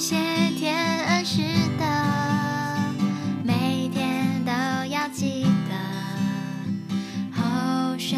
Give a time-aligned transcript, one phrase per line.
[0.00, 0.16] 谢
[0.56, 1.42] 天恩师
[1.78, 1.84] 的，
[3.44, 4.50] 每天都
[4.86, 5.76] 要记得。
[7.36, 8.16] 后学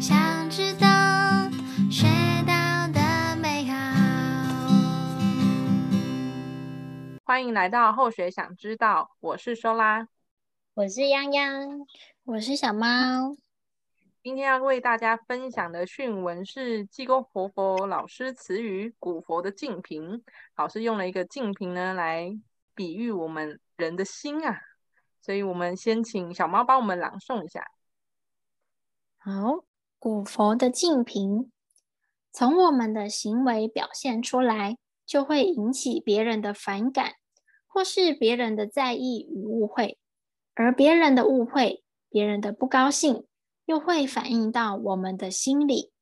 [0.00, 0.88] 想知道，
[1.90, 2.06] 学
[2.46, 3.76] 到的美好。
[7.26, 10.08] 欢迎来到后学想知道，我是收拉，
[10.72, 11.84] 我是泱泱，
[12.24, 13.36] 我是小猫。
[14.22, 20.22] 今天要为大家分享的训文是济公活佛老师词语古佛的净瓶。
[20.58, 22.38] 老师用了一个净瓶呢来
[22.74, 24.60] 比喻我们人的心啊，
[25.22, 27.66] 所以我们先请小猫帮我们朗诵一下。
[29.16, 29.64] 好，
[29.98, 31.50] 古佛的净瓶，
[32.30, 37.14] 从我们的行为表现出来，就会引起别人的反感，
[37.66, 39.96] 或是别人的在意与误会，
[40.54, 43.26] 而别人的误会，别人的不高兴。
[43.70, 45.92] 又会反映到我们的心里，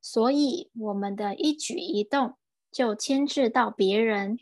[0.00, 2.38] 所以我们的一举一动
[2.72, 4.38] 就牵制到别人，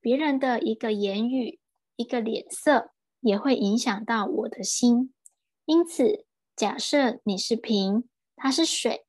[0.00, 1.60] 别人的一个言语、
[1.96, 5.12] 一个脸色也会影响到我的心。
[5.66, 6.24] 因此，
[6.56, 9.04] 假设你是瓶，它是水，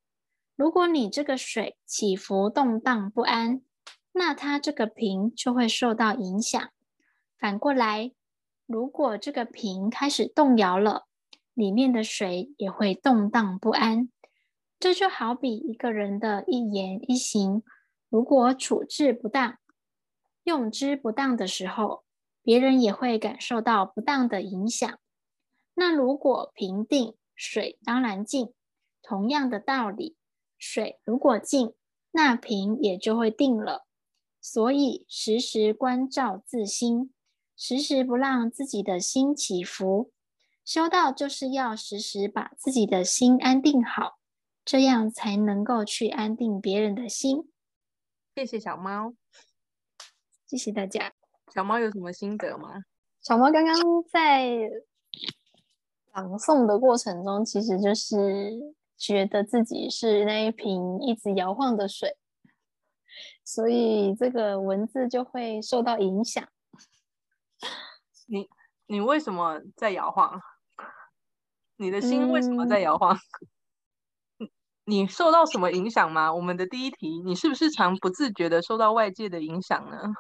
[0.58, 3.62] 如果你这个水起伏动荡不安，
[4.12, 6.62] 那它这个瓶就会受到影响。
[7.40, 8.12] 反过来，
[8.66, 11.08] 如果这个瓶开始动摇了，
[11.54, 14.10] 里面的水也会动荡不安，
[14.80, 17.64] 这就好比一个人的一言一行，
[18.10, 19.58] 如果处置不当、
[20.44, 22.04] 用之不当的时候，
[22.42, 25.00] 别人也会感受到不当的影响。
[25.76, 28.54] 那如果平定，水当然静。
[29.04, 30.16] 同样的道理，
[30.58, 31.74] 水如果静，
[32.12, 33.88] 那瓶也就会定了。
[34.40, 37.14] 所以时时关照自心，
[37.56, 40.12] 时时不让自己的心起伏。
[40.74, 44.20] 修道就是要时时把自己的心安定好，
[44.64, 47.52] 这样才能够去安定别人的心。
[48.34, 49.14] 谢谢小猫，
[50.48, 51.12] 谢谢大家。
[51.54, 52.86] 小猫有什么心得吗？
[53.22, 53.76] 小猫刚刚
[54.10, 54.48] 在
[56.14, 62.16] 朗诵的过程中，其实就是觉得自己是那一瓶一直摇晃的水，
[63.44, 66.48] 所以这个文字就会受到影响。
[68.28, 68.48] 你
[68.86, 70.42] 你为什么在摇晃？
[71.82, 73.18] 你的心为什么在摇晃？
[74.38, 74.48] 嗯、
[74.86, 76.32] 你受到什么影响吗？
[76.32, 80.14] 我们的第一题，你是不是常不自觉的受到外界的影响呢？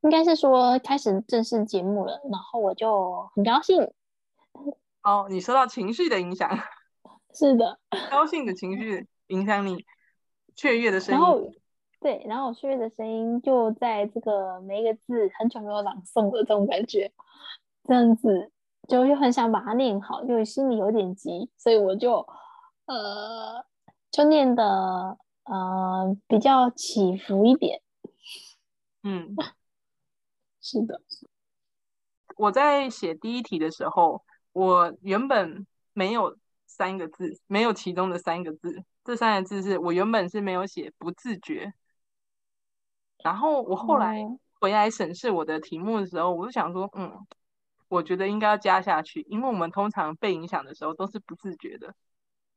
[0.00, 3.88] 应该是说开始正式节目了，然后我就很高兴。
[5.04, 6.50] 哦，你受到情绪的影响？
[7.32, 7.78] 是的，
[8.10, 9.86] 高兴的情绪影响你
[10.56, 11.20] 雀跃的声音。
[11.20, 11.40] 然后
[12.00, 17.12] 对，然后我雀跃的声音就在这个每一个字很久没有朗诵的这种感觉，
[17.84, 18.50] 这样子。
[18.88, 22.26] 就又很想把它念好，就心里有点急，所以我就
[22.86, 23.64] 呃
[24.10, 27.80] 就念的呃比较起伏一点。
[29.04, 29.34] 嗯，
[30.60, 31.00] 是的。
[32.36, 38.84] 我在写第一题的时候，我原本没有三个字，没有其中的三个字。
[39.04, 41.72] 这三个字是我原本是没有写不自觉。
[43.22, 44.26] 然后我后来
[44.60, 47.24] 回来审视我的题目的时候，我就想说，嗯。
[47.92, 51.94] 我觉得应该要加下去，因为我们通常被影响的时候都是不自觉的，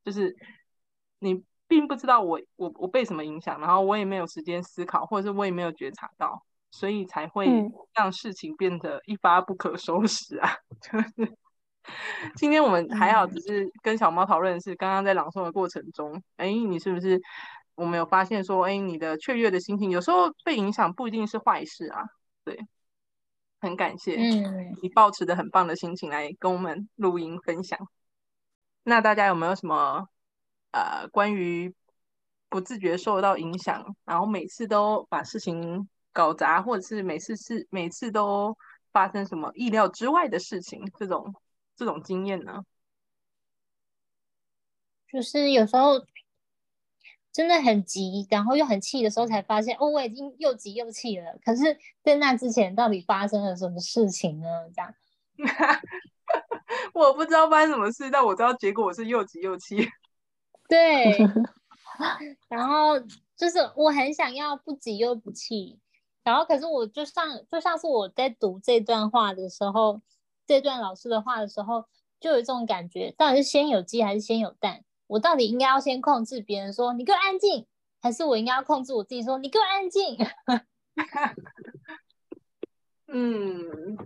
[0.01, 0.33] 就是
[1.19, 6.41] 你并不知道我我我被什么影响，然后我也没有时间思考，或者是我也没有觉察到，
[6.71, 7.49] 所以才会
[7.93, 10.55] 让事情变得一发不可收拾啊！
[10.81, 11.35] 就是
[12.37, 17.21] 今天我们还好，只是跟小猫讨论的是刚刚在朗诵的过程中，哎，你是不是
[17.75, 22.05] 我们有发现说，哎，你的雀跃的心情有时候被影响不一定是坏事啊，
[22.45, 22.57] 对。
[23.65, 27.77] 很感谢，嗯，你抱持的很棒的心情来跟我们录音分享。
[28.83, 30.07] 那大家有没有什么
[30.71, 31.73] 呃关于
[32.47, 38.55] 不自觉受到影响，然后每次都把事情搞砸，或者是每次是每次都
[38.91, 41.33] 发生什么意料之外的事情，这种
[41.75, 42.63] 这种经验呢？
[45.11, 46.05] 就是有时候。
[47.35, 51.37] 真的很急，然后又很气的时候，才发现哦，我已经又急又气了。
[51.43, 54.47] 可是，在那之前，到底发生了什么事情呢？
[54.73, 54.93] 这样，
[56.95, 59.85] 我不知道发生什么事，但我知道结果我是又急又气。
[60.69, 61.17] 对，
[62.47, 62.97] 然后
[63.35, 65.77] 就是我很想要不急又不气，
[66.23, 69.99] 然后可是我就像就像是我在读这段话的时候，
[70.47, 71.83] 这段老师的话的时候，
[72.21, 74.84] 就有这种感觉，到底是先有鸡还是先有蛋？
[75.07, 77.65] 我到底应该要先控制别人说你给我安静，
[78.01, 80.17] 还是我应该要控制我自己说你给我安静？
[83.07, 83.97] 嗯，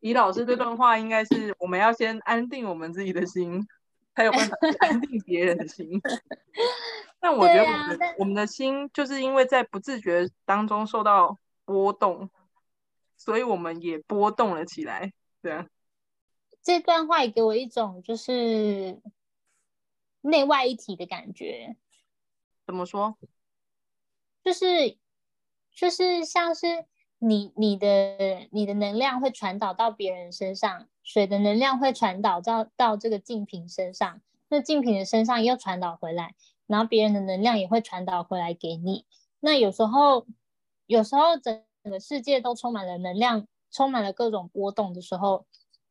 [0.00, 3.66] 李老师这段话应该是我们要先安定我们自己的心，
[4.14, 6.00] 才有办法安定别人的心。
[7.18, 12.30] 但我觉得我们的、啊、我们的心就是因为在不自觉当中受到波动，
[13.16, 15.12] 所以我们也波动了起来。
[15.42, 15.66] 对啊，
[16.62, 18.98] 这段话也给我一种就是
[20.20, 21.76] 内外一体的感觉。
[22.66, 23.16] 怎么说？
[24.42, 24.96] 就是
[25.74, 26.86] 就是像是
[27.18, 36.34] 你你的你的能量会传导到别人身上，水的能量会传导到到这个净瓶身上，那净瓶的身上又传导回来。
[36.66, 39.04] 然后别人的能量也会传导回来给你。
[39.40, 40.24] 那有时候，
[40.86, 45.46] 有时候整个世界都充满了能量，充满了各种波动的时候，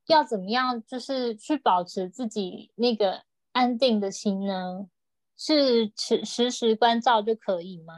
[0.06, 4.88] 要怎么样就是去保持自己那个安定的心呢？
[5.36, 7.94] 是时时时关照就可以吗？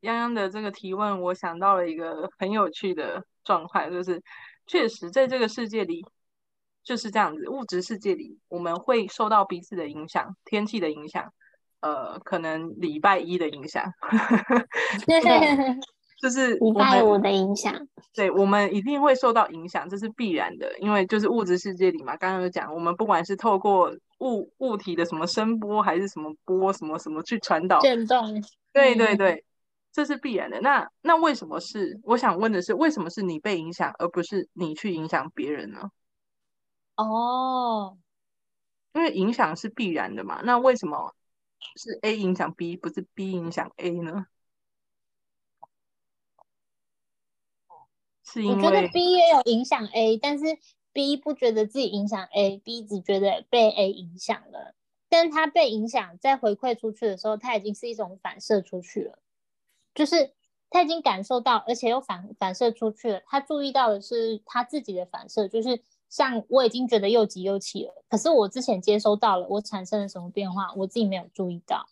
[0.00, 4.22] 泱泱的这个提问，我想到了一个很有趣的状况，就是
[4.66, 6.04] 确实在这个世界里。
[6.84, 11.32] 就是这样子，物质世界里我们会受到彼此的影响，天气的影响，
[11.80, 13.92] 呃，可能礼拜一的影响，
[16.20, 17.86] 就是礼拜五的影响。
[18.14, 22.16] 对，我们一定会受到影响，这是必然的，因为就是物质世界里嘛。
[22.16, 28.42] 刚刚有讲，我们不管是透过物物体的什么声波，还是什么波，什么什么去传导震动，
[28.72, 29.44] 对对对，
[29.92, 30.58] 这是必然的。
[30.62, 32.00] 那那为什么是？
[32.04, 35.90] 我想问的是，为什么是你被影响，而不是你去影响别人呢？
[36.96, 37.98] 哦，
[38.94, 41.14] 因为影响是必然的嘛，那为什么
[41.76, 44.24] 是 A 影响 B，不是 B 影响 A 呢？
[48.30, 50.58] 是因为我觉得 B 也有影响 A，但是
[50.92, 54.74] B 不觉得自己影响 A，B 只觉得被 A 影响了。
[55.08, 59.18] 但他被影响，再回馈出去的时候，他已经是一种反射出去了，
[59.94, 60.32] 就是
[60.68, 63.22] 他已经感受到，而且又反反射出去了。
[63.26, 65.82] 他注意到的是他自己的反射，就是。
[66.08, 71.84] 像我已经觉得又急又气了，可是我之前接收到了，我产生了什么变化，我自己没有注意到。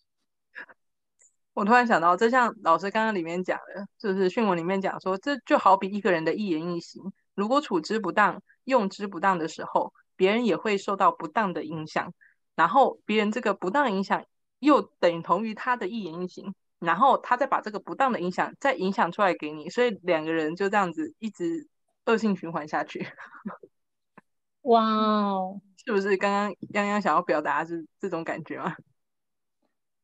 [1.55, 12.13] 我突然想到，这像老师刚刚里面讲的，就是训文里面讲说，这就好比一个人的一言一行，如果处之不当、用之不当的时候，别人也会受到不当的影响，
[12.57, 14.25] 然后别人这个不当影响
[14.59, 21.69] 又等同于他的一言一行，然后他再把这个不当的影响再影响出来给你，所以两个人就这样子一直
[22.07, 23.07] 恶性循环下去。
[24.63, 28.75] 哇哦， 是不是刚刚泱泱想要表达是这种感觉吗？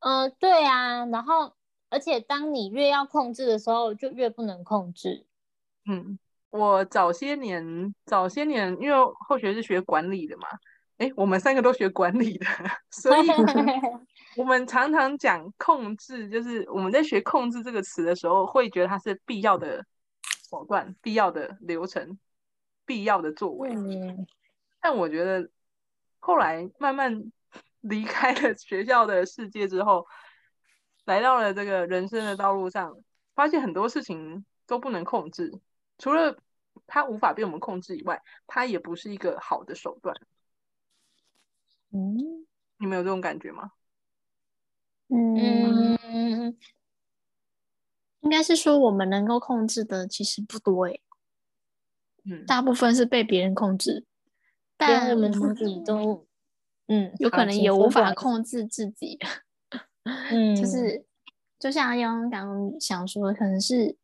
[0.01, 1.55] 呃，对啊，然后
[1.89, 5.27] 而且当你越要控制的时候，就越不能控制。
[5.87, 6.19] 嗯，
[6.51, 10.49] 我早些年早些年，因为后学是学管理的嘛，
[10.99, 12.47] 哎，我们三个都学管理的，
[12.91, 13.29] 所以
[14.37, 19.85] 我们常常讲控制，就是我们在学控制这个词的时候，会觉得它是必要的
[20.49, 22.19] 手段、必要的流程、
[22.87, 23.71] 必要的作为。
[23.75, 24.27] 嗯
[24.83, 25.47] 但我觉得，
[26.21, 27.31] 后来慢慢
[27.81, 30.07] 离开了学校的世界之后，
[31.05, 32.97] 来到了这个人生的道路上，
[33.35, 35.53] 发现很多事情都不能控制。
[35.99, 36.39] 除了
[36.87, 40.15] 它无法被我们控制以外，它也不是一个好的手段。
[41.93, 42.47] 嗯，
[42.79, 43.73] 你们有这种感觉吗？
[45.09, 46.57] 嗯，
[48.21, 51.03] 应该是说我们能够控制的其实不多诶。
[52.25, 54.07] 嗯，大部分是被别人控制。
[54.77, 56.29] 但我们自己都，
[56.91, 59.17] 嗯，有可能也无法控制自己。
[60.33, 61.05] 嗯，就是
[61.59, 63.97] 就像刚刚想说，可能是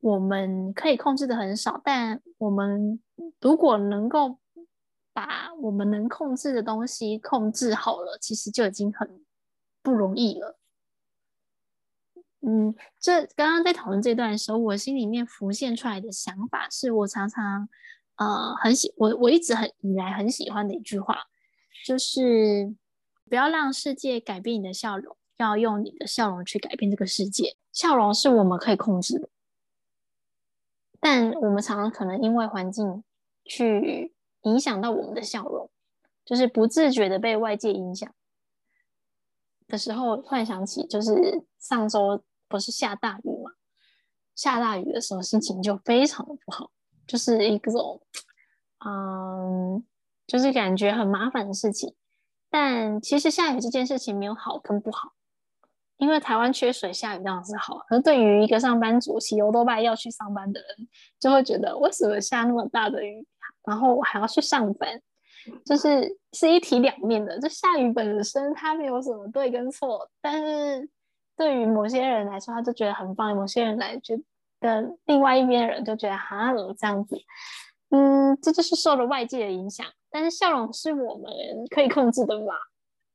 [0.00, 3.00] 我们可以控制的很少，但我们
[3.40, 4.38] 如果能够
[5.12, 9.24] 把我们能控制的东西控制好了，其实就已经很
[9.80, 10.58] 不容易了。
[12.40, 17.68] 嗯，这刚刚在讨论这段的时候，我心里面浮现出来的想法是，我常常。
[18.16, 21.18] 呃，很喜我我一直很以来很喜欢的一句话，
[21.84, 22.74] 就是
[23.28, 27.56] 不要让世界改变你的笑容，要用你的笑容去改变这个世界。
[27.72, 29.28] 笑容是我们可以控制的，
[31.00, 33.02] 但我们常常可能因为环境
[33.44, 35.70] 去影响到我们的笑容，
[36.24, 38.14] 就是不自觉的被外界影响
[39.66, 43.52] 的时候，突然想起，就是上周不是下大雨嘛，
[44.34, 46.70] 下大雨的时候心情就非常的不好。
[47.06, 48.00] 就是一种，
[48.86, 49.84] 嗯，
[50.26, 51.94] 就是感觉很麻烦的事情。
[52.50, 55.12] 但其实下雨这件事情没有好跟不好，
[55.96, 57.84] 因为台湾缺水，下雨当然是好。
[57.88, 60.88] 而对于一个上班族，骑欧多拜要去上班的人，
[61.18, 63.26] 就会觉得为什么下那么大的雨，
[63.66, 65.00] 然后我还要去上班，
[65.66, 67.38] 就是是一体两面的。
[67.40, 70.88] 就下雨本身它没有什么对跟错，但是
[71.36, 74.24] 对于某些人来说，他就觉得很棒；某些人来觉得。
[75.04, 77.18] 另外一边人就觉得哈，怎么这样子？
[77.90, 79.84] 嗯，这就是受了外界的影响。
[80.14, 81.28] 但是笑容是我们
[81.74, 82.54] 可以控制的嘛？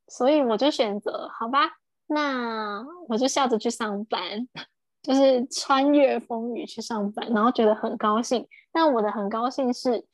[0.10, 1.60] 所以我就选择好吧，
[2.08, 4.50] 那我就笑着去上班，
[5.02, 8.46] 就是穿越风雨去上班，然后觉得很高兴。
[8.74, 10.06] 但我的很高兴是，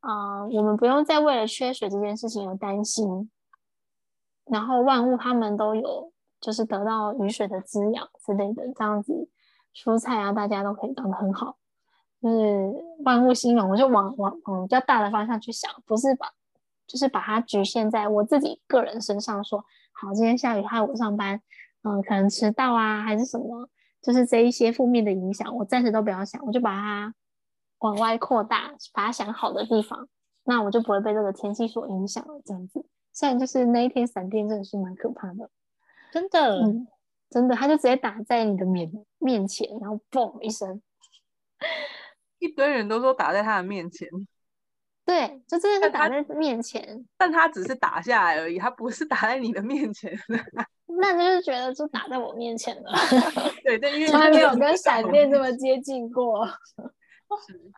[0.00, 3.30] 啊、我们不用再为了缺水这件事情而担心，
[4.46, 9.28] 然后万物它们都有，就是得到雨水的滋养之类的，这样子
[9.72, 11.59] 蔬菜啊，大家都可以长得很好。
[12.20, 16.28] 就是万物兴隆，我就往往往比较大的方向去想，不是把，
[16.86, 21.40] 就是把它局限在我自己个人身上说，说好，今天下雨害我上班，
[21.82, 23.68] 嗯、呃，可能迟到啊，还是什么，
[24.02, 27.14] 就是这一些负面的影响，我暂时都不要想，我就把它
[27.78, 30.06] 往外扩大，把它想好的地方，
[30.44, 32.40] 那我就不会被这个天气所影响了。
[32.44, 32.84] 这样子，
[33.14, 35.48] 虽然就是那一天闪电真的是蛮可怕的，
[36.12, 36.86] 真的，嗯，
[37.30, 40.82] 真的，它就直接打在你的面面前，然后嘣一声。
[42.40, 44.08] 一堆人都说打在他的面前，
[45.06, 46.82] 对，就真的是打在面前
[47.16, 50.12] 但，但他只是打下来而已，他不是打在你的面前。
[50.86, 52.92] 那就是觉得就打在我面前了。
[53.62, 56.46] 对，但因为 从来没有跟闪电这么接近过。
[57.46, 57.70] 是。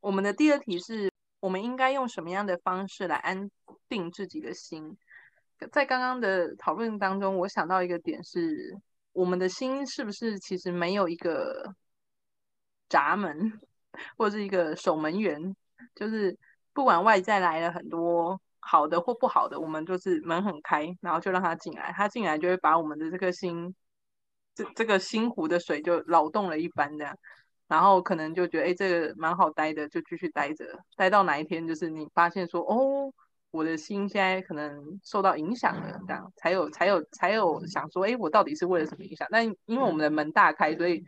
[0.00, 1.10] 我们的第二题是
[1.40, 3.50] 我们应该用什么样的方式来安
[3.88, 4.96] 定自己的心？
[5.70, 8.76] 在刚刚的讨论当中，我想到一个点是，
[9.12, 11.74] 我们的心是不是其实没有一个。
[12.90, 13.58] 闸门，
[14.18, 15.56] 或者是一个守门员，
[15.94, 16.36] 就是
[16.74, 23.74] 不管外在来了很多好的或不好的，我们就是门很开，然后就让他进来，他进来就会把我们的这颗心，
[24.54, 27.16] 这这个心湖的水就扰动了一番这样，
[27.68, 33.12] 然后可能就觉得哎，这个蛮好待的，就继续待着，待到哪一天就是你发现说哦，
[33.52, 39.26] 我的心现在可能受到影响了，这样才有才有才有想说哎，我到底是为了什么影响？
[39.30, 41.04] 但因为我们的门大开，所以。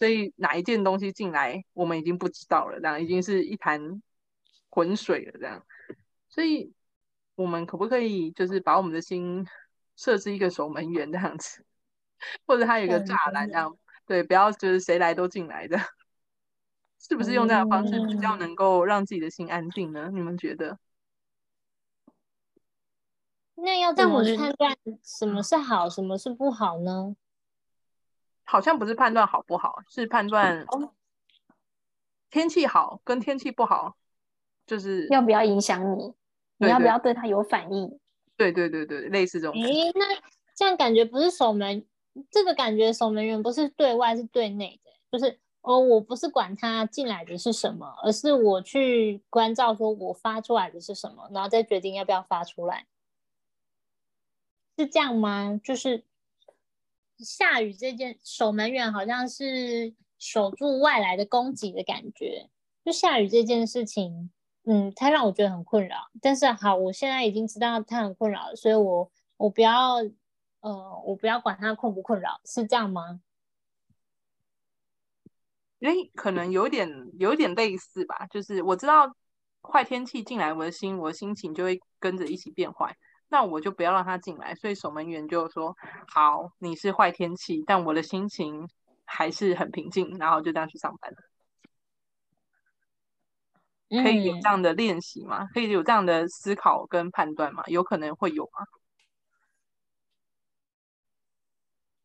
[0.00, 4.02] 所以哪一件东西进来，我们已经不知道了，这样已经是一潭
[4.70, 5.62] 浑水了，这样。
[6.30, 6.72] 所以，
[7.34, 9.46] 我们可不可以就是把我们的心
[9.96, 11.66] 设置一个守门员这样子，
[12.46, 13.76] 或者它有一个栅栏这样，
[14.06, 15.78] 对，不要就是谁来都进来的，
[16.98, 20.08] 是不是用这样的方式比较能够让自己的心安定呢？
[20.14, 20.78] 你们觉得？
[23.56, 27.14] 那要怎么判断什么是好，什么是不好呢？
[28.50, 30.66] 好像不是判断好不好，是判断
[32.30, 33.94] 天气好跟天气不好，
[34.66, 36.12] 就是要不要影响你，
[36.56, 38.00] 你要不要对他有反应？
[38.36, 39.54] 对对对对，类似这种。
[39.54, 40.04] 诶，那
[40.56, 41.86] 这样感觉不是守门，
[42.28, 52.88] 这个感觉守门员不是对外，是对内的，就是哦，我不是管他进来的是什么，而是我去关照，说我发出来的是什么，然后再决定要不要发出来，
[54.76, 55.60] 是这样吗？
[55.62, 56.02] 就是。
[57.24, 62.48] 下雨这件守门员好像是守住外来的攻击的感觉，
[62.84, 64.30] 就下雨这件事情，
[64.64, 66.10] 嗯，它让我觉得很困扰。
[66.20, 69.96] 但是好，我现在已经知道它很困扰，所以我我不要，
[70.60, 73.20] 呃，我不要管它困不困扰，是这样吗？
[75.80, 79.16] 诶，可能有点有点类似吧，就是我知道
[79.62, 82.96] 坏天气进来我的心，我的心情就会跟着一起变坏。
[83.30, 85.74] 那我就不要让他进来，所以守门员就说
[86.12, 88.68] ：“好，你是坏天气，但我的心情
[89.04, 91.16] 还是很平静。”然后就这样去上班了。
[94.02, 95.46] 可以有这样的练习吗？
[95.54, 97.62] 可以有这样的思考跟判断吗？
[97.66, 98.66] 有可能会有吗？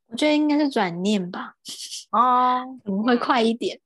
[0.08, 1.56] 我觉得应该是转念吧。
[2.12, 3.82] 哦， 可能会快一点。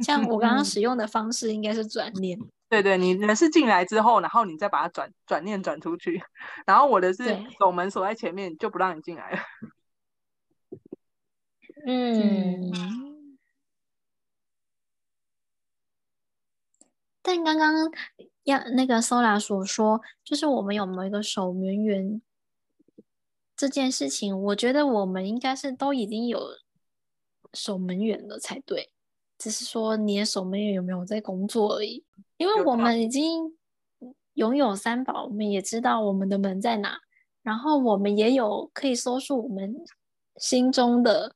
[0.00, 2.38] 像我刚刚使用的方式，应该是转念。
[2.68, 6.22] 对对，你人是进来之后，然后你再把它转转念转出去，
[6.66, 7.24] 然后我的是
[7.58, 9.38] 守门锁在前面，就不让你进来了。
[11.86, 12.70] 嗯，
[17.22, 17.72] 但刚刚
[18.44, 22.20] 要那个 Sola 所说，就是我们有没有一个守门员
[23.56, 26.40] 这件事情，我觉得我们应该是都已经有
[27.54, 28.92] 守门员了才对，
[29.38, 32.04] 只是说你的守门员有没有在工作而已。
[32.36, 33.56] 因为我们已经
[34.34, 36.98] 拥有三宝，我们也知道我们的门在哪，
[37.42, 39.74] 然后我们也有可以搜索我们
[40.36, 41.34] 心中的，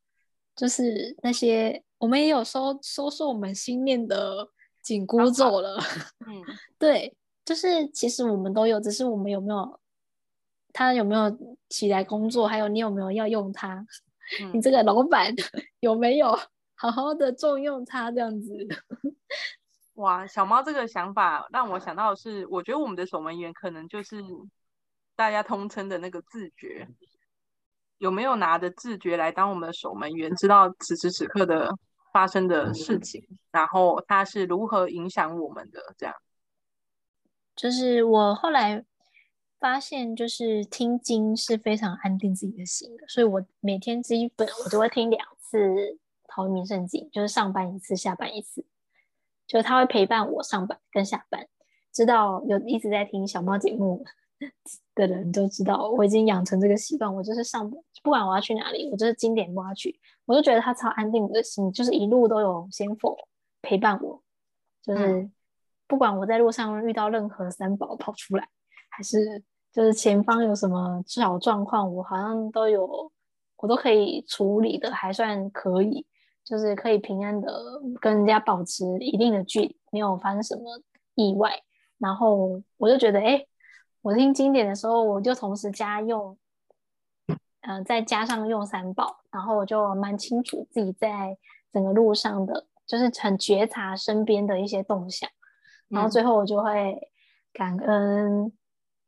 [0.55, 4.49] 就是那些我们也有搜搜索我们心念的
[4.83, 5.79] 紧箍咒了。
[6.27, 6.43] 嗯，
[6.79, 9.81] 对，就是其实我们都有，只是我们有没有
[10.73, 13.85] 他有没有起来工作，还有你有没有要用它，
[14.41, 15.35] 嗯、你这个老板
[15.81, 16.39] 有没有
[16.83, 18.53] 好好的重用它这样子。
[19.95, 24.21] 哇，小猫这个想法让我想到的是，我觉得我们的守门员可能就是
[25.15, 26.89] 大家通称的那个自觉，
[27.99, 31.73] 有没有拿着自觉来当我们的守门员，知道此时此刻的
[32.13, 35.81] 发生的事情，然后它是如何影响我们的？
[35.97, 36.13] 这样，
[37.55, 38.85] 就是我后来
[39.61, 45.59] 发现，就是听经是非常安定自己的心的，所以我每天基本我都会听两次
[46.33, 48.65] 《陶渊明圣经》，就是上班一次，下班一次，
[49.47, 51.47] 就是他会陪伴我上班跟下班。
[51.93, 54.05] 知道有一直在听小猫节目
[54.95, 63.17] 的人都知道，我已经养成这个习惯，我就是上班，不管我要去哪里，我就是经典歌曲，我就觉得他超安定我的心，就是一路都有仙佛
[63.61, 64.23] 陪伴我，
[64.83, 65.31] 就是
[65.87, 68.49] 不管我在路上遇到任何三宝跑出来，
[68.89, 69.45] 还是。
[69.75, 73.11] 就是前方有什么小状况，我好像都有，
[73.57, 76.05] 我都可以处理的，还算可以，
[76.45, 77.51] 就是可以平安的
[78.01, 80.81] 跟人家保持一定的距离，没有发生什么
[81.15, 81.53] 意外。
[81.99, 83.45] 然后我就觉得，哎，
[84.03, 86.37] 我听经典的时候，我就同时加用，
[87.29, 91.37] 嗯、呃，再加上用三宝，然后我就蛮清楚自己在
[91.73, 95.31] 整个路上的，就是很觉察身边的一些动向，
[95.89, 97.11] 然后最后我就会
[97.53, 98.53] 感恩。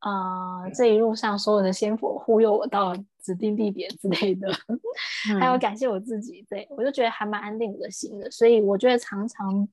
[0.00, 4.49] 呃，这一路上所有的仙佛护佑我到指定地点之类的，
[5.33, 8.31] 嗯、还有感谢我自己，对，我就觉得还蛮安定我的心的。
[8.31, 9.66] 所以我觉得常常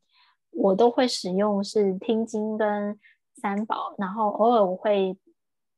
[0.52, 2.98] 我都会使用是听经跟
[3.36, 5.18] 三宝，然后偶尔我会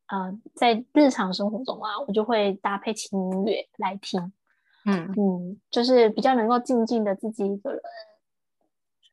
[0.07, 4.31] 呃在日常生活中啊，我就会搭配轻音乐来听，
[4.85, 7.81] 嗯嗯，就是比较能够静静的自己一个人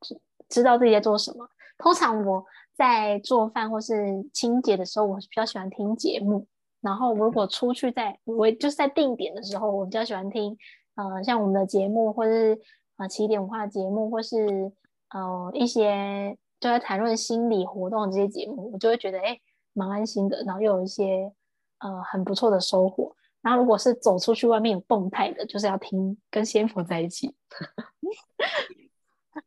[0.02, 1.49] 知知道自己在做什么。
[1.79, 2.45] 通常我。
[2.73, 3.95] 在做饭或是
[4.33, 6.47] 清洁的时候，我比较喜欢听节目。
[6.81, 10.57] 然后如果 出去在，我就是在定点的时候，我比较喜欢听，
[10.95, 12.59] 呃，像我们的节目，或是
[12.97, 14.73] 呃起点文化的节目，或是
[15.11, 19.39] 呃一些就在谈论心理活动的这些节目，我就会觉得哎，
[19.73, 20.43] 蛮安心的。
[20.45, 21.33] 然后又有一些
[21.79, 23.15] 呃很不错的收获。
[23.43, 27.35] 然后如果是走出去外面有动态的，就是要听跟仙佛在一起，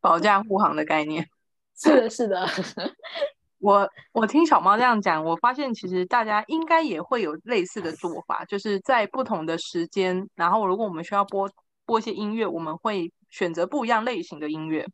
[0.02, 1.28] 保驾护航的概念。
[1.78, 2.48] 是的，是的，
[3.64, 11.50] 我我听小猫这样讲，我发现其实大家应该也会有类似的做法，就是在不同的时间，然后如果我们需要播
[11.86, 14.86] 播一些音乐，我们会选择不一样类型的音乐。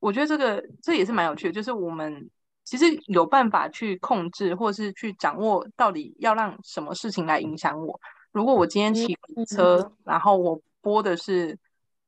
[0.00, 2.30] 我觉得这个这也是蛮有趣的，就是我们
[2.64, 8.00] 其实有办法去控制，或是去掌握到底要让什么事情来影响我。
[8.32, 9.14] 如果我今天骑
[9.54, 11.58] 车，然后我播的是。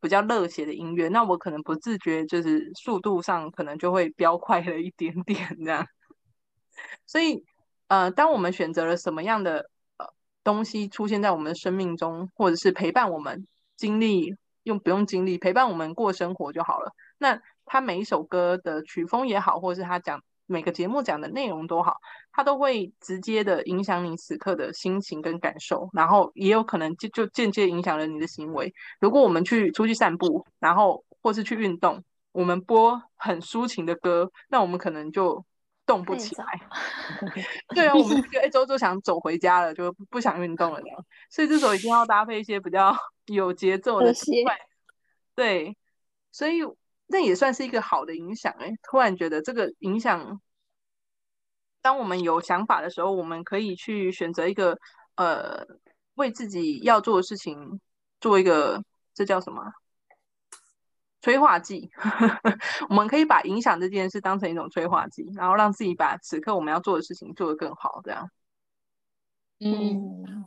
[0.00, 5.86] 比较热血的音乐，那我可能不自觉，就是速度上可能就会飙快了一点点这样。
[7.06, 7.44] 所以，
[7.88, 10.06] 呃，当我们选择了什么样的呃
[10.44, 16.92] 东西出现在我们的生命中，或者是陪伴我们经历，用不用经历陪伴我们过生活就好了。
[17.18, 20.22] 那他每一首歌的曲风也好，或者是他讲。
[20.48, 21.96] 每个节目讲的内容都好，
[22.36, 28.74] 它都会直接的影响你此刻的心情跟感受，然后也有可能就就间接影响了你的行为。
[29.00, 35.42] 如果我们去出去散步，然后或是去运动，我们播很抒情的歌，那我们可能就
[35.86, 36.44] 动不起来。
[37.74, 41.04] 对啊，我们 就一周周想走回家了，就不想运动了这样。
[41.30, 42.94] 所以这时候一定要搭配一些比较
[43.32, 44.54] 有节奏的习惯。
[45.34, 45.74] 对，
[46.30, 46.60] 所以。
[47.08, 50.40] 那也算是一个好的影响哎，突然觉得这个影响，
[51.86, 54.76] 当我们有想法的时候，我们可以去选择一个
[55.14, 55.64] 呃，
[56.14, 57.80] 为自己要做的事情
[58.20, 58.82] 做一个，
[59.14, 59.72] 这叫什么？
[61.20, 61.88] 催化剂。
[62.90, 68.28] 我们可以把影响这件事当成一种催化剂，然后让自己把此刻我们要做的事情做得更好，这样。
[69.60, 70.44] 嗯，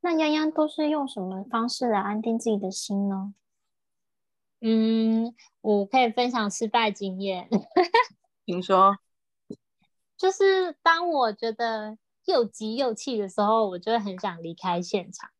[0.00, 3.34] 那泱泱都是用什么方式来安定自己的心呢？
[4.62, 7.46] 嗯，我可以分享失败经验。
[8.46, 8.96] 请说。
[10.18, 15.30] 就是当我觉得又急又气的时候，我就会很想离开现场，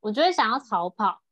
[0.00, 1.22] 我就会想要逃跑，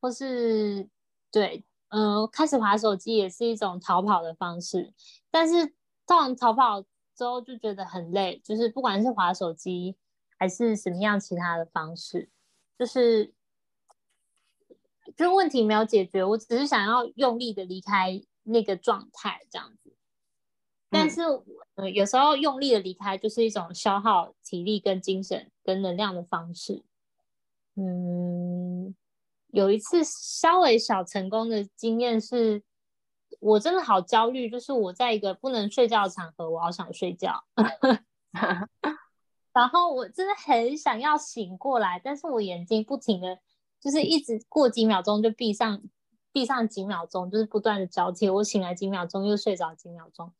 [0.00, 0.88] 或是
[1.30, 4.94] 对，嗯、开始滑手机也是一种逃跑的方式。
[5.30, 5.74] 但是
[6.06, 6.80] 当逃跑
[7.14, 9.96] 之后就觉得很累，就是不管是滑手机
[10.38, 12.30] 还是什么样其他的方式，
[12.78, 13.34] 就是。
[15.18, 19.83] 就问题没有解决，我只是想要用力的离开那个状态，这样子。
[21.14, 21.22] 是，
[21.76, 26.82] 呃，有时候用力的离开就是一种消耗体力、跟精神、跟能量的方式。
[27.76, 28.94] 嗯，
[29.48, 32.62] 有一次稍微小成功的经验是，
[33.40, 37.44] 我真的好焦虑，就是我在一个不能睡觉的场合，我好想睡觉。
[39.52, 43.38] 然后我真的很想要醒过来，但是我眼睛不停的。
[43.80, 45.82] 就是一直过几秒钟就闭上，
[46.32, 48.30] 闭上几秒钟，就是不断的交替。
[48.30, 50.32] 我醒来几秒钟又睡着几秒钟，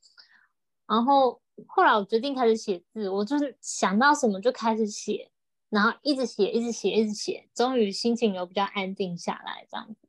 [0.87, 5.31] 然后后来我决定开始写字，我就是想到什么就开始写，
[5.71, 10.09] 然后一直写，一直写，一直写，终于心情有比较安定下来，这样子。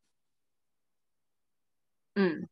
[2.16, 2.48] 嗯，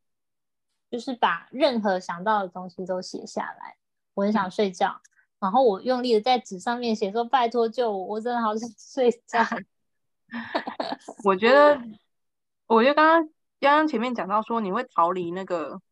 [0.90, 3.76] 就是把任何想到的东西都写下来。
[4.14, 5.00] 我很想睡觉，
[5.38, 9.38] 然然后我用力的在纸上面写说：“拜托救我，我真的好想睡觉。
[11.22, 11.78] ”我觉得，
[12.66, 13.28] 我觉得刚刚
[13.60, 15.82] 刚刚前面讲到说你会逃离那个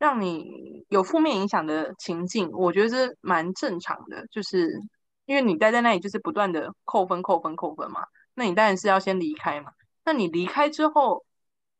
[0.00, 4.80] 让你有负面影响的情境，我觉得这蛮正常的，就是
[5.26, 8.00] 因为你待在那里就是不断的扣分、扣分、扣分嘛。
[8.32, 9.70] 那你当然是要先离开嘛。
[10.02, 11.22] 那你离开之后，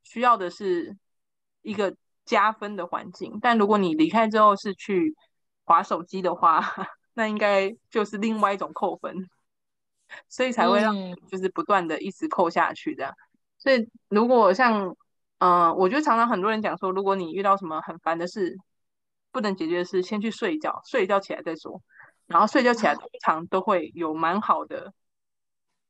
[0.03, 0.95] 需要的是
[1.63, 3.39] 一个加分的环境。
[3.41, 5.17] 但如果你离开之后是去
[5.65, 6.61] 划手机的话，
[7.15, 9.17] 那应该就是另外一种扣分，
[10.29, 10.95] 所以才会让
[11.27, 13.15] 就是不断的一直扣下去这样。
[13.57, 14.95] 所以如果像
[15.41, 18.57] 嗯、呃，我觉得常常很多人讲说，如果你遇到什么很烦的事，
[19.33, 21.83] 不能解决的事，先去睡一觉，睡一觉起来再说。
[22.27, 24.95] 然后睡觉起来通常都会有蛮好的。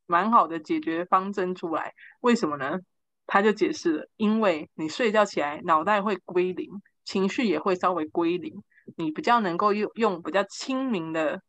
[0.06, 2.80] 蛮好的解决方针出来，为什么呢？
[3.28, 6.68] 他就解释了，因为你睡觉起来，脑袋会归零，
[7.04, 8.60] 情绪也会稍微归零，
[8.96, 11.40] 你比较能够用用比较清明的、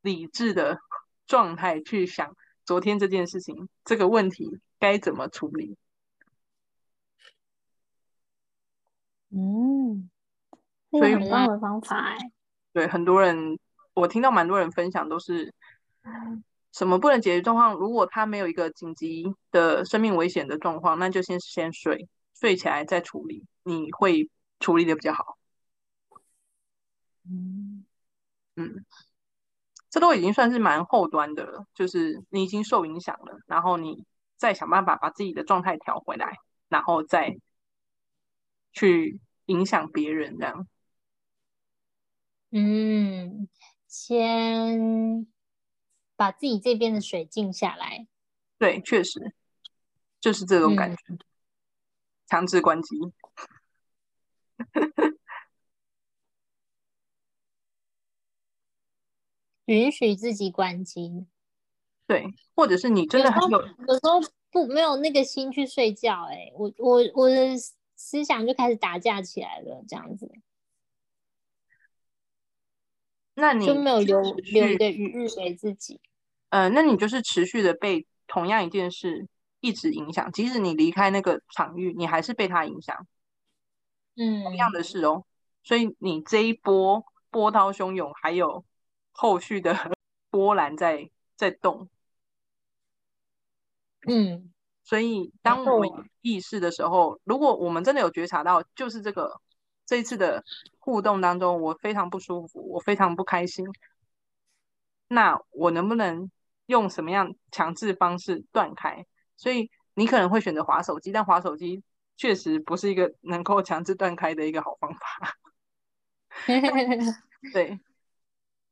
[0.00, 0.78] 理智的
[1.26, 2.34] 状态去想
[2.64, 5.76] 昨天这件事情，这个问题该怎么处理。
[9.30, 10.10] 嗯，
[10.90, 12.16] 所以很棒的方法哎。
[12.72, 13.58] 对，很多人
[13.94, 15.54] 我听到蛮多人分享都是。
[16.70, 17.74] 什么不能解决状况？
[17.74, 25.38] 如果他没有一个紧急的生命危险的状况，那就先先睡，睡起来再处理，你会处理的比较好。
[27.28, 27.84] 嗯
[28.56, 28.84] 嗯，
[29.90, 34.04] 这都已经算是蛮后端的了，就是你已经受影响了，然后你
[34.36, 36.36] 再想办法把自己的状态调回来，
[36.68, 37.36] 然后再
[38.72, 40.68] 去影响别人，这样。
[42.50, 43.48] 嗯，
[43.86, 45.26] 先。
[46.16, 48.08] 把自己这边的水静下来，
[48.58, 49.32] 对，确实
[50.20, 51.00] 就是这种感觉。
[51.10, 51.18] 嗯、
[52.26, 52.96] 强制关机，
[59.66, 61.28] 允许自己关机，
[62.08, 62.26] 对，
[62.56, 64.18] 或者是你真的很有，有时候
[64.50, 67.56] 不没有那个心去睡觉，哎，我我我的
[67.98, 70.32] 思想就开始打架起来了，这样子。
[73.34, 76.00] 那你就没有留留一个余日给自己。
[76.48, 79.28] 呃，那你就是持续的被同样一件事
[79.60, 83.06] 一直影响，即使你离开那个场域，你还是被它影响。
[84.16, 85.24] 嗯，同样的事哦。
[85.62, 88.64] 所以你这一波波涛汹涌，还有
[89.10, 89.74] 后续的
[90.30, 91.90] 波澜在在动。
[94.06, 94.52] 嗯，
[94.88, 99.38] 所以当我们意识的时候，如果我们真的有觉察到，就是这个
[99.84, 100.42] 这一次的
[100.78, 103.66] 互动当中，我非常不舒服，我非常不开心。
[105.06, 106.30] 那我能不能
[106.64, 109.04] 用什么样强制方式断开？
[109.36, 111.82] 所以你可能会选择划手机，但划手机
[112.16, 115.36] 确实不是一个能够强制断开的一个好方法。
[117.52, 117.78] 对，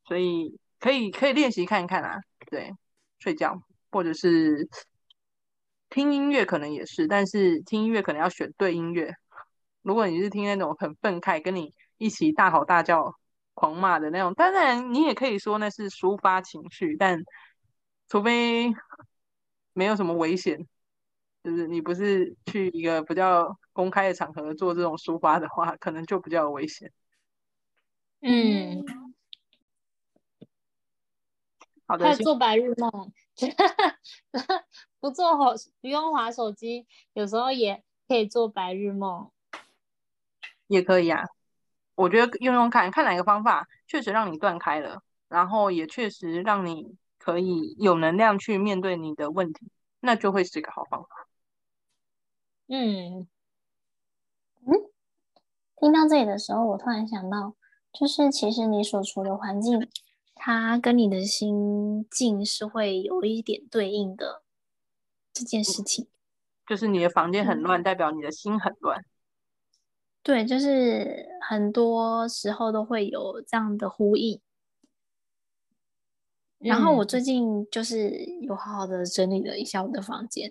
[0.06, 2.18] 所以可以可以练习看一看啊。
[2.50, 2.72] 对，
[3.18, 4.66] 睡觉或者是
[5.88, 9.14] 听音乐可能也是，但是听音乐可能要选对音乐。
[9.82, 13.14] 如果你是听那种很愤慨，跟你一起大吼大叫。
[13.58, 17.24] 狂骂的那种，当然你也可以说那是抒发情绪，但
[18.06, 18.70] 除非
[19.72, 20.68] 没有什么危险，
[21.42, 26.92] 就是你不是去一个比较公开的场合做这种抒发的话，可能就比较有危险。
[28.20, 28.84] 嗯，
[31.86, 32.14] 好的。
[32.16, 33.10] 做白日梦，
[35.06, 39.30] 不做滑不用划手机，有时候也可以做白日梦，
[40.66, 41.22] 也可以啊。
[41.94, 51.08] 我觉得用用看看哪个方法确实让你断开了，然后也确实让你可以有能量去面对你的问题，那就会是一个好方法。
[52.66, 53.28] 嗯
[54.66, 54.72] 嗯，
[55.76, 57.54] 听到这里的时候，我突然想到，
[57.92, 59.88] 就是其实你所处的环境，
[60.34, 64.42] 它跟你的心境是会有一点对应的
[65.36, 66.08] 这件事情。
[66.66, 69.04] 就是你的房间很乱，嗯，代表你的心很乱。
[70.22, 74.40] 对，就是很多时候都会有这样的呼应。
[76.58, 80.50] 然后我最近就是有好好的整理了一下我的房间，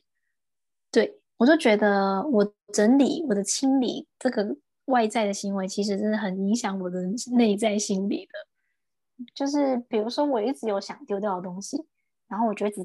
[0.92, 7.02] 对，我就觉得我整理、我的清理这个外在的行为，其实真的很影响我的
[7.36, 9.26] 内在心理的。
[9.34, 11.86] 就是比如说，我一直有想丢掉的东西，
[12.28, 12.76] 然后我觉得，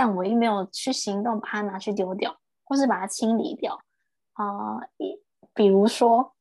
[0.00, 2.34] 但我又没有去行动把它拿去丢掉，
[2.64, 3.78] 或是把它清理掉
[4.32, 4.76] 啊。
[4.78, 4.88] 呃
[5.52, 6.32] 比如说，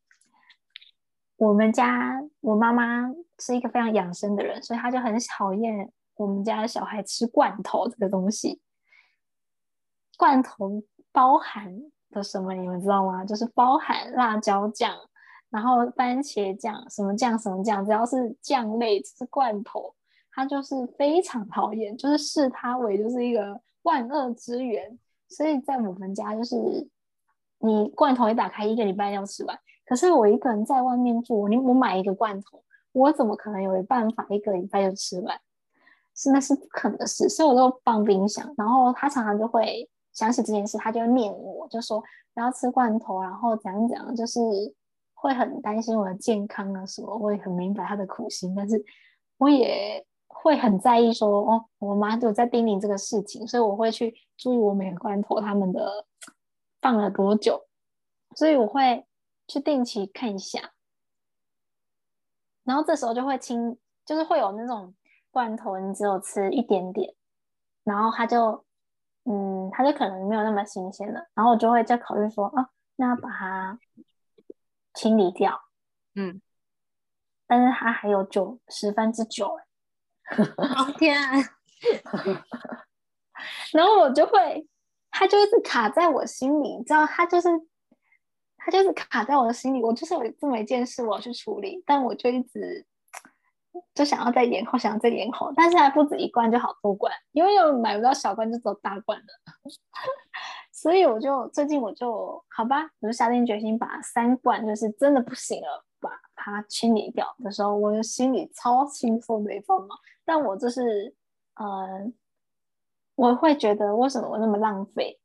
[1.36, 8.62] 我们家我妈妈是一个非常养生的人，所以她就很讨厌我们家小孩吃罐头这个东西。
[10.18, 13.26] 罐头包含的什么，你们知道吗？
[13.26, 14.96] 就是包含辣椒酱、
[15.50, 19.94] 然后番茄酱什么酱什么酱，只要是酱类，就是罐头，
[20.40, 24.98] 他就是非常讨厌，就是视他为就是一个万恶之源。
[25.28, 26.56] 所以在我们家，就是
[27.58, 29.60] 你罐头一打开，一个礼拜要吃完。
[29.86, 35.38] 可是我一个人在外面住，你我买一个罐头，我怎么可能有办法一个礼拜就吃完？
[36.16, 38.50] 是那是不可能的事，所以我都放冰箱。
[38.58, 42.02] 然后他常常就会想起这件事，他就念我，就说
[42.34, 44.40] 不要吃罐头，然后讲讲，就是
[45.16, 47.14] 会很担心我的健康啊什么。
[47.18, 48.82] 我也很明白他的苦心，但是
[49.38, 50.06] 我也。
[50.42, 56.06] 会很在意说哦，我妈就在叮咛这个事情，所以我会去注意我每个罐头他们的
[56.80, 57.68] 放了多久，
[58.36, 59.06] 所以我会
[59.48, 60.72] 去定期看一下，
[62.64, 64.96] 然后这时候就会清，就是会有那种
[65.30, 67.14] 罐头你只有吃一点点，
[67.84, 68.64] 然后它就
[69.26, 73.78] 嗯，它就可能没有那么新鲜了，然后我就会再考虑说啊，那要把它
[74.94, 75.60] 清理掉，
[76.16, 76.42] 嗯，
[77.46, 79.64] 但是它还有九十分之九哎。
[79.64, 79.69] 哦
[80.98, 81.32] 天啊！
[83.72, 84.68] 然后我就会，
[85.12, 87.48] 他就一直卡在我心里，你知道，他就是，
[88.58, 89.82] 他就是卡在我的心里。
[89.84, 92.86] 我就是有这么一件事我要去处理，但我就一直
[93.94, 99.28] 就想要再延后，想要再延后，但是还不止一罐，就好多罐，因为又买不到小罐，就走大罐的。
[100.72, 105.89] 所以我就最近我就好吧，我就下定决心把三罐，就是真的不行了，把
[106.40, 109.96] 它清理掉的时候，我就心里超轻松的一份嘛。
[110.26, 111.14] 但我就是，
[111.56, 112.12] 呃，
[113.16, 115.20] 我会觉得为什么我那么浪费？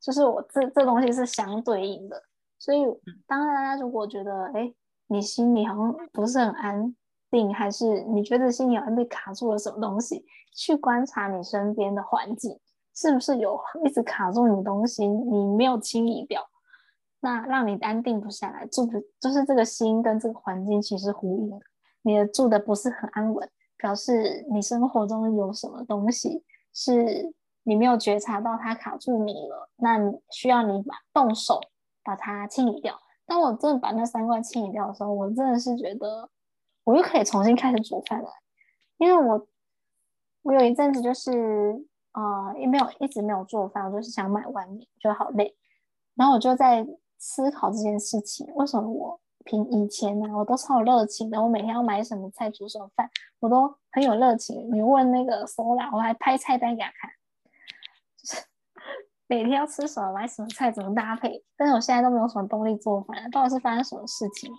[0.00, 2.22] 就是我这这东西是相对应的，
[2.58, 2.84] 所以
[3.26, 4.70] 当大家如果觉得，哎，
[5.06, 6.94] 你心里好像不是很安
[7.30, 10.22] 定，还是你觉得心里好像被卡住了什么东西，
[10.54, 12.60] 去观察你身边的环境，
[12.94, 16.46] 是不是有一直卡住你的东西，你没有清理掉，
[17.24, 21.58] 那让你安定不下来，住的就是这个心跟这个环境其实呼应的，
[22.02, 23.48] 你的住的不是很安稳。
[23.76, 27.34] 表示你生活中有什么东西是
[27.64, 31.60] 你没有觉察到，它卡住你了，那你需要你把动手
[32.02, 32.98] 把它清理掉。
[33.26, 36.30] 当我真的把那三罐清理掉的时候，我真的是觉得
[36.84, 38.28] 我又可以重新开始煮饭了，
[38.96, 39.46] 因为我
[40.42, 41.32] 我有一阵子就是
[42.12, 45.54] 呃也没有一直没有做饭，我就是想买外面，觉得好累，
[46.14, 46.86] 然后我就在
[47.26, 49.18] 思考这件事情，为什么我。
[49.46, 51.42] 凭以前呢、我都超有热情的。
[51.42, 53.08] 我每天要买什么菜、煮什么饭，
[53.40, 54.70] 我都很有热情。
[54.70, 57.10] 你问那个 Sola，我还拍菜单给他看，
[58.16, 58.42] 就是
[59.26, 61.42] 每天要吃什么、买什么菜、怎么搭配。
[61.56, 64.52] 但是我现在都没有什么动力做饭，到底是发生什么事情？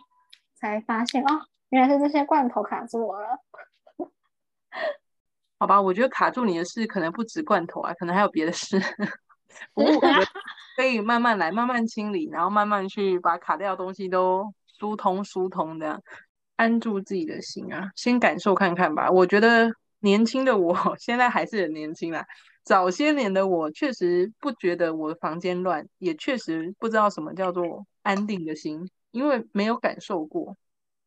[0.55, 3.39] 才发现哦，原来是这些罐头卡住我了。
[5.59, 8.79] 好吧，我觉得卡住你的事可能不止罐头啊，可能还有别的事。
[9.73, 9.99] 不过我
[10.75, 14.53] 可以慢慢来，慢慢清理，然后慢慢去把卡掉的东西都。
[14.77, 16.03] 疏通疏通的，
[16.57, 19.09] 安住自己的心啊，先感受看看吧。
[19.09, 22.25] 我觉得年轻的我 现在还是很年轻啦。
[22.65, 30.57] 早些年的我确实不觉得我的房间乱，也确实不知道什么叫做安定的心，因为没有感受过，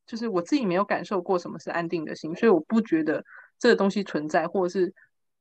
[0.06, 3.22] 就是我自己没有感受过什么是安定的心，所以我不觉得
[3.58, 4.94] 这个东西存在，或者是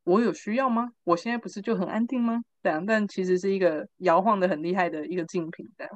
[0.07, 0.93] 我有需要吗？
[1.03, 2.41] 我现在不是就很安定吗？
[2.63, 5.89] 这样，但其实是一个摇晃的很厉害的一个竞品的，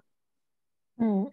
[0.97, 1.31] 嗯。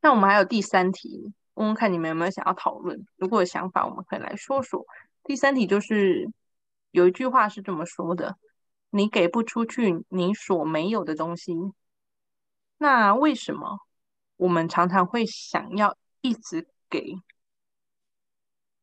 [0.00, 3.06] 那我们还有第三题，问问看你们有没有想要讨论？
[3.14, 4.84] 如果有想法，我们可以来说说。
[5.22, 6.28] 第三题就是
[6.90, 8.36] 有一句话是这么说的
[8.90, 11.54] ：“你给不出去你所没有的东西。”
[12.76, 13.78] 那为什么
[14.36, 17.14] 我们常常会想要一直给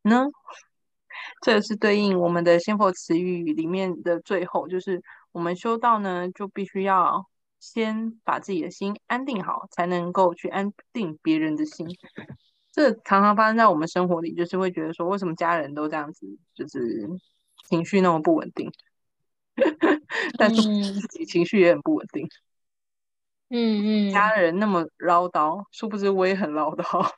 [0.04, 0.28] 呢？
[1.41, 7.26] 这是对应我们的仙佛词语里面的最后，就是我们修道呢，就必须要。
[7.62, 11.88] 先把自己的心安定好，才能够去安定别人的心。
[12.72, 17.08] 这常常发生在我们生活里，就是会觉得说，为什么家人都这样子，就是
[17.70, 18.72] 情绪那么不稳定，
[20.39, 22.28] 但是自己情绪也很不稳定。
[23.52, 27.12] 嗯嗯，家人那么唠叨，殊不知我也很唠叨。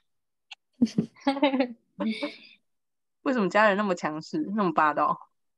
[3.24, 5.18] 为什么家人那么强势，那么霸道？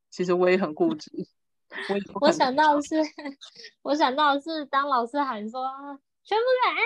[0.10, 1.12] 其实我也很固执。
[2.14, 2.96] 我，我想到的是，
[3.82, 5.68] 我想到的是，当老师喊说
[6.24, 6.78] “全部给安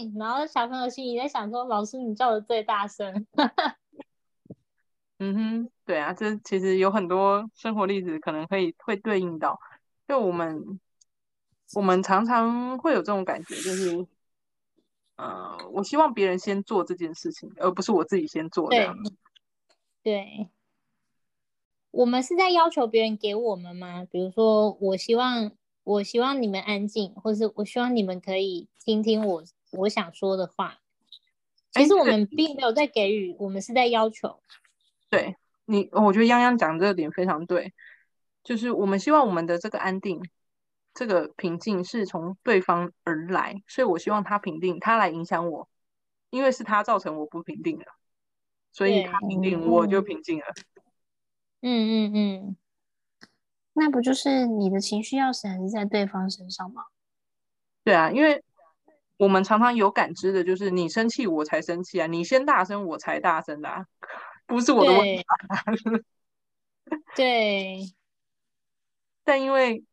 [0.00, 3.26] 静”，然后小朋友心里在想说：“老师，你叫的最大声。”
[5.18, 9.60] 嗯哼，对啊，这其实有很多生活例子可能可以会对应到，
[10.08, 10.80] 就我们
[11.74, 14.06] 我们常常会有这种感觉，就是
[15.16, 18.76] 呃，我希望别人先做这件事情，而不是我自己先做的。
[18.76, 18.88] 对。
[20.02, 20.48] 对
[21.90, 24.06] 我们是在要求别人给我们吗？
[24.10, 25.50] 比如说，我希望
[25.82, 30.78] 我希望你们安静，或是我希望你们可以听听我我想说的话，
[31.72, 34.40] 其实我们并没有在给予，我们是在要求。
[35.08, 37.72] 对你，我觉得泱泱讲这个点非常对，
[38.44, 40.22] 就是我们希望我们的这个安定、
[40.94, 45.68] 这个平静是从对方而来，所以我希望他平定，他来影响我，
[46.30, 47.86] 因为是他造成我不平定的，
[48.72, 50.46] 所以他平静我就平静了。
[51.62, 52.56] 嗯嗯嗯，
[53.72, 56.84] 那不就是你的情绪钥匙还是在对方身上吗？
[57.84, 58.42] 对啊，因为。
[59.20, 63.86] 我们常常有感知的，就是你生气我才生气啊，你先大声我才大声的啊，
[64.46, 65.36] 不是我的问题啊。
[67.14, 67.14] 对。
[67.14, 67.94] 对。
[69.22, 69.84] 但因为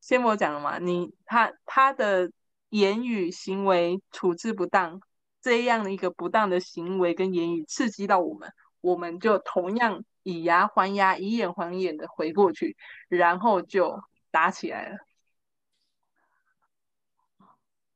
[0.00, 2.30] 先我讲了嘛，你他他的
[2.68, 5.02] 言语行为处置不当，
[5.42, 12.76] 这样的一个不当的行为跟言语刺激到我们，我们就同样以牙还牙，以眼还眼的回过去，
[13.08, 14.00] 然后就
[14.30, 14.98] 打起来了。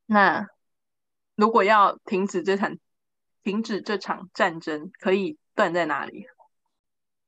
[0.07, 0.49] 那
[1.35, 2.77] 如果要停止这场
[3.43, 6.27] 停止这场战争，可以断在哪里？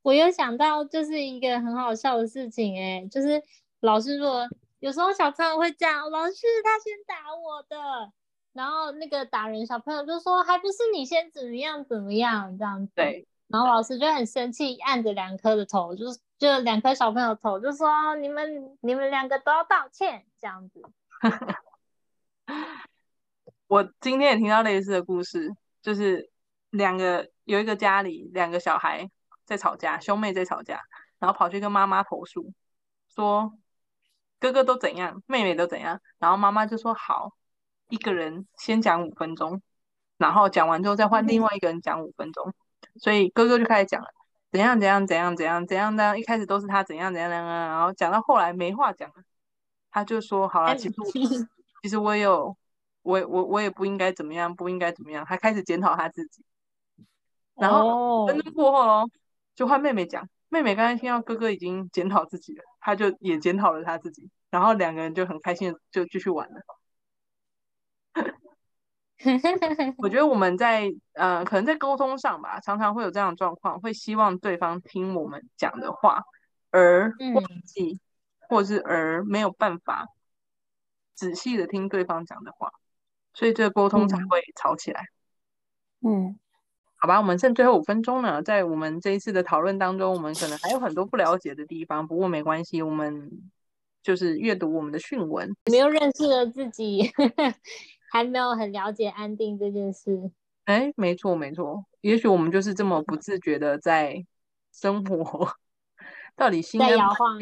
[0.02, 3.42] 我有想到，就是一个很好笑的事情，哎，就是
[3.80, 8.12] 老师说，有时候小朋友会这样，老师他先打我的，
[8.58, 20.82] 然后那个打人小朋友就说，还不是你先怎么样怎么样这样子，对，然后老师就很生气，按着两颗的头，就是就两颗小朋友头，就说你们你们两个都要道歉这样子。
[23.68, 26.28] 我今天也听到类似的故事，就是
[26.70, 29.08] 两个有一个家里两个小孩
[29.44, 30.80] 在吵架，兄妹在吵架，
[31.20, 32.52] 然后跑去跟妈妈投诉，
[33.14, 33.56] 说
[34.40, 37.34] 哥哥都怎样，妹妹都怎样，然后妈妈就说好，
[37.88, 39.60] 一个人先讲五分钟，
[40.16, 42.52] 然后讲完之后再换另外一个人讲五分钟，
[42.96, 44.08] 所以哥哥就开始讲了，
[44.52, 49.16] 怎样怎样怎样怎样怎样的，一开始都是他怎样怎样怎样，然后讲到后来没话讲了，
[49.90, 51.48] 他就说好了，其实。
[51.80, 52.56] 其实我也有，
[53.02, 55.24] 我我我也不应该怎么样，不应该怎么样。
[55.24, 56.42] 他开始检讨他自己，
[57.54, 59.08] 然后分钟过后咯，
[59.54, 60.28] 就换妹妹讲。
[60.48, 66.60] 妹妹刚才听到哥哥已经检讨自己了，他就也检讨了他自己，然后两个人就很开心的就继续玩了。
[69.98, 76.22] 我觉得我们在呃，可能在沟通上吧，常常会有这样的状况，会希望对方听我们讲的话，
[76.70, 78.00] 而忘记，嗯、
[78.48, 80.06] 或者是而没有办法。
[81.14, 82.70] 仔细的听对方讲的话，
[83.34, 85.06] 所以这个沟通才会吵起来。
[86.00, 86.38] 嗯，
[86.94, 93.32] 好吧，我们剩最后五分钟呢，在我们这一次的讨论当中，我们可能还有很多不了解的地方，不过没关系，我们
[94.00, 97.10] 就是阅读我们的讯文，没有认识了自己，
[98.10, 100.30] 还没有很了解安定这件事。
[100.64, 104.24] 哎，没错没错，也许我们就是这么不自觉的在
[104.72, 105.48] 生活，
[106.36, 107.38] 到底心在摇晃，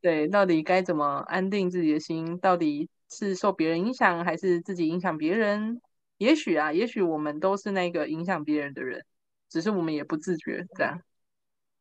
[0.00, 2.88] 对，到底该怎么安定自己的心，到底。
[3.10, 5.80] 是受别人影响，还是自己影响别人？
[6.18, 9.02] 也许啊，也许我们都是那个影响别人的人，
[9.48, 10.66] 只是我们也不自觉。
[10.76, 11.00] 这样，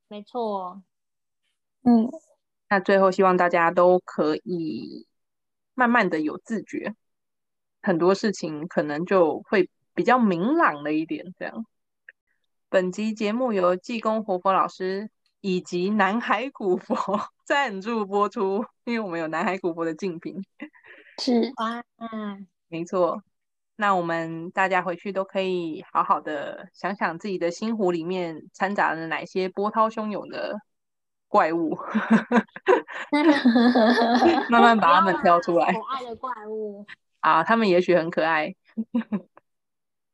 [0.07, 0.81] 没错。
[1.81, 2.09] 嗯，
[2.69, 5.05] 那最后希望大家都可以
[5.73, 6.95] 慢慢的有自觉，
[7.81, 11.25] 很多事情可能就会比较明朗了一点。
[11.37, 11.65] 这样，
[12.69, 15.09] 本集节目由济公活佛老师
[15.41, 16.97] 以及南海古佛
[17.45, 20.43] 赞助播出，因为我们有南海古佛的竞品。
[21.21, 23.23] 是啊，嗯，没错。
[23.79, 30.59] 那我们大家回去都可以好好的想想自己的心湖里面掺杂了哪些波涛汹涌的
[31.27, 31.77] 怪物，
[34.49, 35.71] 慢慢把它们挑出来。
[35.71, 36.85] 可爱的怪物
[37.27, 38.55] 啊，他们也许很可爱。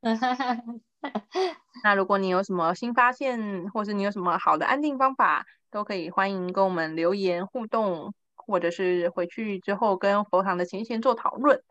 [1.84, 8.14] 那如果你有什么新发现，或是你有什么好的安定方法，都可以欢迎跟我们留言互动。
[8.46, 11.64] 或者是回去之后跟佛堂的前贤做讨论，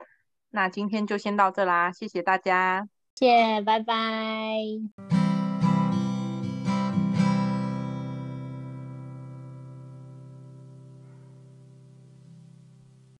[0.48, 5.21] 那今天就先到这啦，谢谢大家，谢谢，拜拜。